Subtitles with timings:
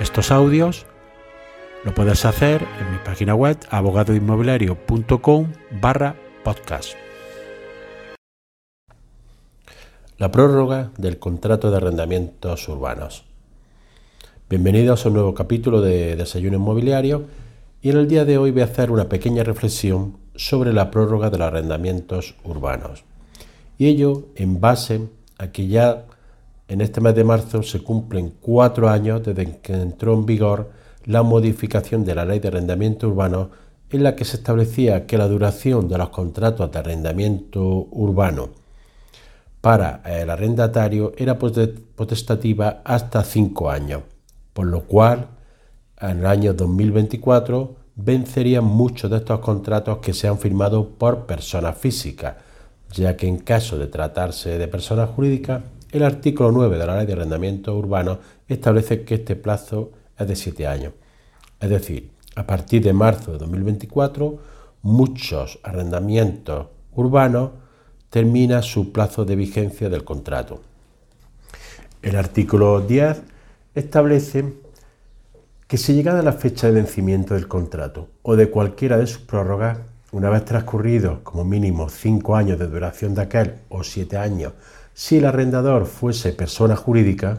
[0.00, 0.86] estos audios,
[1.84, 6.94] lo puedes hacer en mi página web abogadoinmobiliario.com barra podcast.
[10.18, 13.24] La prórroga del contrato de arrendamientos urbanos.
[14.48, 17.24] Bienvenidos a un nuevo capítulo de Desayuno Inmobiliario
[17.82, 21.30] y en el día de hoy voy a hacer una pequeña reflexión sobre la prórroga
[21.30, 23.04] de los arrendamientos urbanos.
[23.78, 25.08] Y ello en base
[25.38, 26.04] a que ya
[26.68, 30.70] en este mes de marzo se cumplen cuatro años desde que entró en vigor
[31.06, 33.50] la modificación de la ley de arrendamiento urbano
[33.90, 38.50] en la que se establecía que la duración de los contratos de arrendamiento urbano
[39.62, 44.02] para el arrendatario era potestativa hasta cinco años,
[44.52, 45.28] por lo cual
[46.00, 51.76] en el año 2024 vencerían muchos de estos contratos que se han firmado por personas
[51.78, 52.36] físicas,
[52.92, 57.06] ya que en caso de tratarse de personas jurídicas, el artículo 9 de la Ley
[57.06, 60.92] de Arrendamiento Urbano establece que este plazo es de siete años.
[61.60, 64.38] Es decir, a partir de marzo de 2024,
[64.82, 67.50] muchos arrendamientos urbanos
[68.10, 70.60] termina su plazo de vigencia del contrato.
[72.02, 73.22] El artículo 10
[73.74, 74.54] establece
[75.66, 79.78] que si llegada la fecha de vencimiento del contrato o de cualquiera de sus prórrogas,
[80.12, 84.54] una vez transcurridos como mínimo cinco años de duración de aquel o siete años,
[84.98, 87.38] si el arrendador fuese persona jurídica,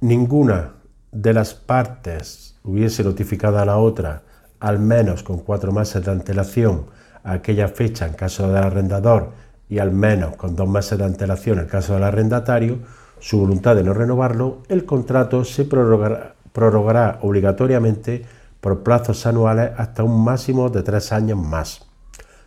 [0.00, 0.72] ninguna
[1.12, 4.24] de las partes hubiese notificado a la otra,
[4.58, 6.86] al menos con cuatro meses de antelación,
[7.22, 9.30] aquella fecha en caso del arrendador
[9.68, 12.80] y al menos con dos meses de antelación en el caso del arrendatario,
[13.20, 18.26] su voluntad de no renovarlo, el contrato se prorrogará, obligatoriamente
[18.60, 21.86] por plazos anuales hasta un máximo de tres años más,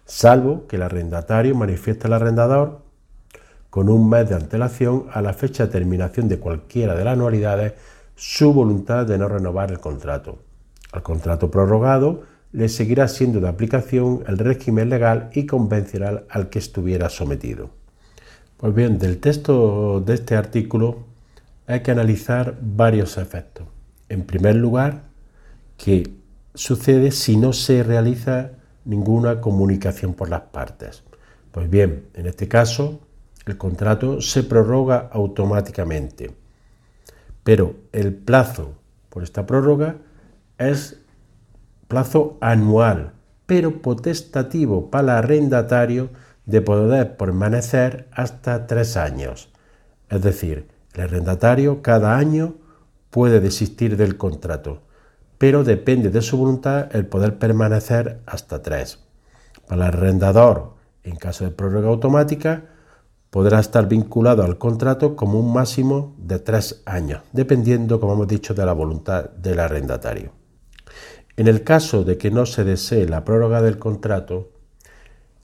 [0.04, 2.91] salvo que el arrendatario manifieste al arrendador
[3.72, 7.74] con un mes de antelación a la fecha de terminación de cualquiera de las anualidades
[8.16, 10.40] su voluntad de no renovar el contrato.
[10.92, 12.22] Al contrato prorrogado
[12.52, 17.70] le seguirá siendo de aplicación el régimen legal y convencional al que estuviera sometido.
[18.58, 21.06] Pues bien, del texto de este artículo
[21.66, 23.68] hay que analizar varios efectos.
[24.10, 25.04] En primer lugar,
[25.78, 26.12] ¿qué
[26.54, 28.52] sucede si no se realiza
[28.84, 31.04] ninguna comunicación por las partes?
[31.54, 33.00] Pues bien, en este caso,
[33.52, 36.34] el contrato se prorroga automáticamente,
[37.44, 38.76] pero el plazo
[39.10, 39.98] por esta prórroga
[40.58, 41.02] es
[41.90, 43.12] plazo anual,
[43.46, 46.10] pero potestativo para el arrendatario
[46.46, 49.52] de poder permanecer hasta tres años.
[50.10, 52.56] Es decir, el arrendatario cada año
[53.10, 54.82] puede desistir del contrato,
[55.38, 59.00] pero depende de su voluntad el poder permanecer hasta tres.
[59.68, 62.64] Para el arrendador, en caso de prórroga automática,
[63.32, 68.54] podrá estar vinculado al contrato como un máximo de tres años, dependiendo, como hemos dicho,
[68.54, 70.34] de la voluntad del arrendatario.
[71.38, 74.52] En el caso de que no se desee la prórroga del contrato,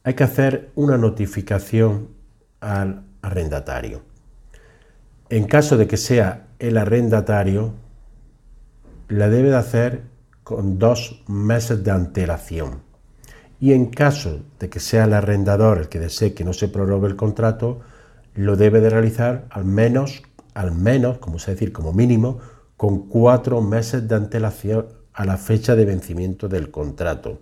[0.03, 2.09] hay que hacer una notificación
[2.59, 4.01] al arrendatario.
[5.29, 7.73] En caso de que sea el arrendatario,
[9.07, 10.03] la debe de hacer
[10.43, 12.86] con dos meses de antelación.
[13.59, 17.07] Y en caso de que sea el arrendador el que desee que no se prorrogue
[17.07, 17.79] el contrato,
[18.35, 20.21] lo debe de realizar al menos,
[20.53, 22.39] al menos, como se decir, como mínimo,
[22.77, 27.39] con cuatro meses de antelación a la fecha de vencimiento del contrato.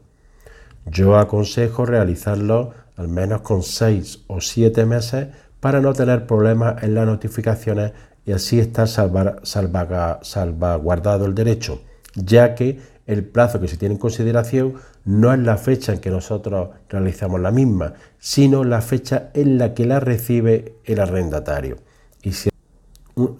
[0.86, 5.28] Yo aconsejo realizarlo al menos con seis o siete meses
[5.59, 7.92] para no tener problemas en las notificaciones
[8.25, 11.81] y así estar salvaguardado el derecho,
[12.16, 16.10] ya que el plazo que se tiene en consideración no es la fecha en que
[16.10, 21.78] nosotros realizamos la misma, sino la fecha en la que la recibe el arrendatario.
[22.24, 22.34] Y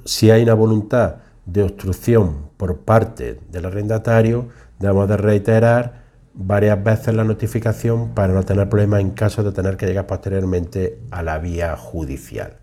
[0.06, 7.16] si, hay una voluntad de obstrucción por parte del arrendatario, debemos de reiterar varias veces
[7.16, 11.40] la notificación para no tener problemas en caso de tener que llegar posteriormente a la
[11.40, 12.58] vía judicial.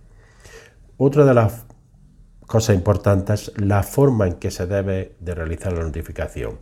[0.99, 1.65] Otra de las
[2.47, 6.59] cosas importantes es la forma en que se debe de realizar la notificación.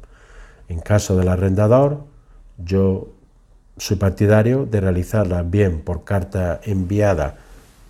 [0.70, 2.04] En caso del arrendador,
[2.56, 3.08] yo
[3.76, 7.38] soy partidario de realizarla bien por carta enviada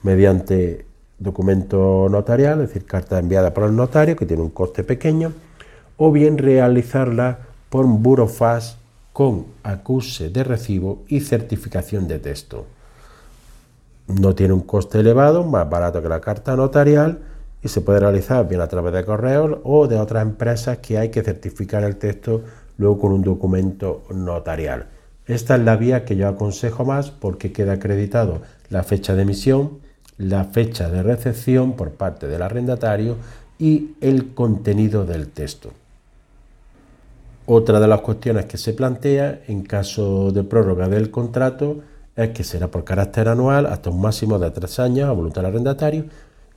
[0.03, 0.87] mediante
[1.19, 5.35] documento notarial, es decir, carta enviada por el notario, que tiene un coste pequeño,
[5.99, 8.79] o bien realizarla por un burofax
[9.13, 12.65] con acuse de recibo y certificación de texto.
[14.07, 17.19] No tiene un coste elevado, más barato que la carta notarial
[17.63, 21.11] y se puede realizar bien a través de correos o de otras empresas que hay
[21.11, 22.43] que certificar el texto
[22.81, 24.87] luego con un documento notarial.
[25.27, 28.41] Esta es la vía que yo aconsejo más porque queda acreditado
[28.71, 29.81] la fecha de emisión,
[30.17, 33.17] la fecha de recepción por parte del arrendatario
[33.59, 35.73] y el contenido del texto.
[37.45, 41.81] Otra de las cuestiones que se plantea en caso de prórroga del contrato
[42.17, 45.51] es que será por carácter anual hasta un máximo de tres años a voluntad del
[45.51, 46.07] arrendatario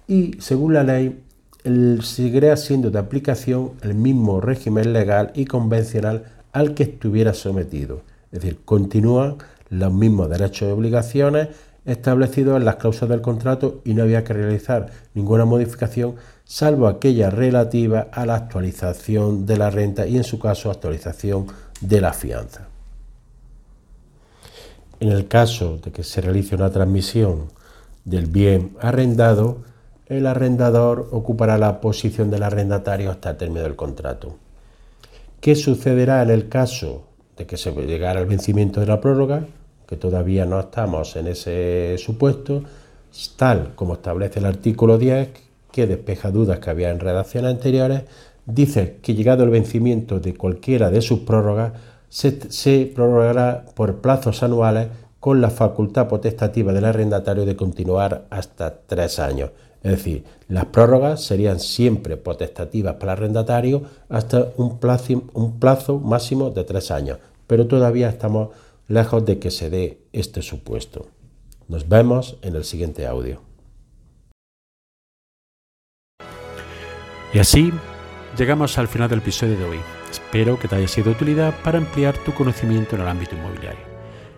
[0.08, 1.22] y, según la ley,
[1.63, 8.01] seguirá siendo de aplicación el mismo régimen legal y convencional al que estuviera sometido.
[8.31, 9.38] Es decir, continúan
[9.69, 11.50] los mismos derechos y obligaciones
[11.86, 16.15] establecidos en las cláusulas del contrato y no había que realizar ninguna modificación
[16.45, 21.48] salvo aquella relativa a la actualización de la renta y en su caso actualización
[21.81, 22.68] de la fianza.
[25.00, 27.50] En el caso de que se realice una transmisión
[28.06, 29.63] del bien arrendado,
[30.15, 34.36] el arrendador ocupará la posición del arrendatario hasta el término del contrato.
[35.39, 37.04] ¿Qué sucederá en el caso
[37.38, 39.45] de que se llegara al vencimiento de la prórroga?
[39.88, 42.63] Que todavía no estamos en ese supuesto,
[43.36, 45.30] tal como establece el artículo 10,
[45.71, 48.04] que despeja dudas que había en redacciones anteriores,
[48.45, 51.74] dice que llegado el vencimiento de cualquiera de sus prórrogas,
[52.10, 54.88] se, se prorrogará por plazos anuales
[55.19, 59.51] con la facultad potestativa del arrendatario de continuar hasta tres años.
[59.83, 66.00] Es decir, las prórrogas serían siempre potestativas para el arrendatario hasta un plazo, un plazo
[66.00, 68.50] máximo de tres años, pero todavía estamos
[68.88, 71.07] lejos de que se dé este supuesto.
[71.68, 73.41] Nos vemos en el siguiente audio.
[77.33, 77.74] Y así
[78.38, 79.79] llegamos al final del episodio de hoy.
[80.09, 83.81] Espero que te haya sido de utilidad para ampliar tu conocimiento en el ámbito inmobiliario.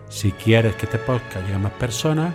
[0.08, 2.34] Si quieres que este podcast llegue a más personas,